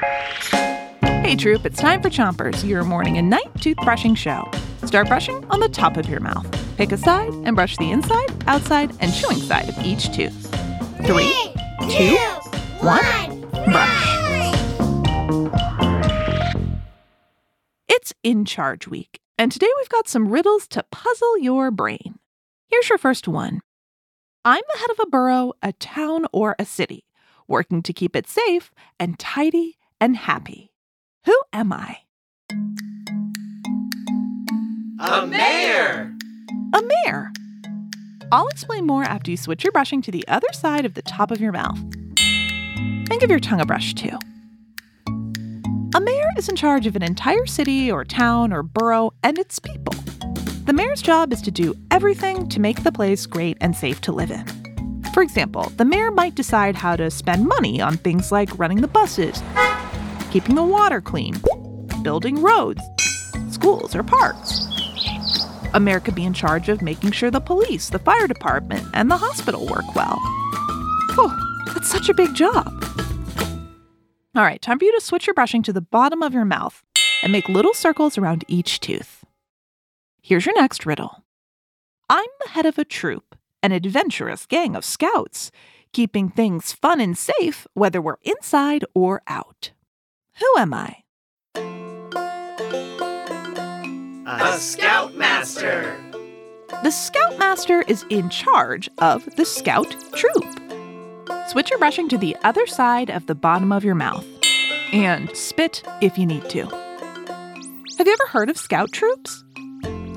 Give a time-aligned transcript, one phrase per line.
[0.00, 4.50] Hey, Troop, it's time for Chompers, your morning and night toothbrushing show.
[4.86, 6.46] Start brushing on the top of your mouth.
[6.76, 10.50] Pick a side and brush the inside, outside, and chewing side of each tooth.
[11.04, 11.34] Three,
[11.90, 12.16] two,
[12.80, 13.40] one,
[13.70, 14.54] brush.
[17.88, 22.18] It's In Charge Week, and today we've got some riddles to puzzle your brain.
[22.68, 23.60] Here's your first one
[24.44, 27.04] I'm the head of a borough, a town, or a city,
[27.46, 30.72] working to keep it safe and tidy and happy.
[31.26, 31.98] Who am I?
[34.98, 36.12] A mayor!
[36.74, 37.32] A mayor.
[38.32, 41.30] I'll explain more after you switch your brushing to the other side of the top
[41.30, 41.78] of your mouth.
[42.18, 44.16] And give your tongue a brush too.
[45.94, 49.58] A mayor is in charge of an entire city or town or borough and its
[49.58, 49.94] people.
[50.64, 54.12] The mayor's job is to do everything to make the place great and safe to
[54.12, 54.44] live in.
[55.12, 58.86] For example, the mayor might decide how to spend money on things like running the
[58.86, 59.42] buses,
[60.30, 61.34] keeping the water clean,
[62.02, 62.82] building roads,
[63.50, 64.66] schools, or parks.
[65.74, 69.66] America be in charge of making sure the police, the fire department, and the hospital
[69.66, 70.18] work well.
[71.18, 72.66] Oh, that's such a big job.
[74.34, 76.82] All right, time for you to switch your brushing to the bottom of your mouth
[77.22, 79.24] and make little circles around each tooth.
[80.22, 81.24] Here's your next riddle
[82.08, 85.50] I'm the head of a troop, an adventurous gang of scouts,
[85.92, 89.72] keeping things fun and safe whether we're inside or out.
[90.40, 90.96] Who am I?
[94.26, 95.96] A scoutmaster!
[96.82, 100.46] The Scoutmaster is in charge of the Scout Troop.
[101.48, 104.24] Switch your brushing to the other side of the bottom of your mouth
[104.92, 106.64] and spit if you need to.
[107.98, 109.44] Have you ever heard of Scout troops?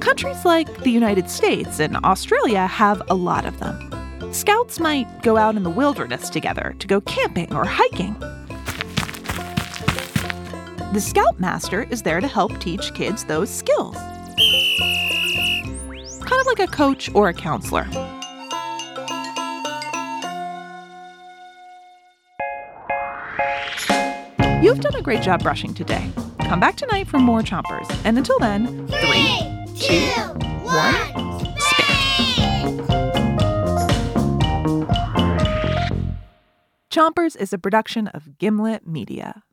[0.00, 4.34] Countries like the United States and Australia have a lot of them.
[4.34, 8.16] Scouts might go out in the wilderness together to go camping or hiking.
[10.92, 13.94] The Scoutmaster is there to help teach kids those skills.
[16.20, 17.86] Kind of like a coach or a counselor.
[24.60, 26.10] You've done a great job brushing today.
[26.40, 27.88] Come back tonight for more chompers.
[28.04, 29.38] And until then, three,
[29.76, 30.06] two,
[30.64, 30.94] one,
[31.60, 31.86] spit.
[36.90, 39.44] Chompers is a production of Gimlet Media.